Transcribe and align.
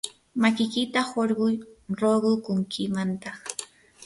makikita 0.41 0.99
qurquy 1.11 1.55
ruqukuntimantaq. 1.99 3.39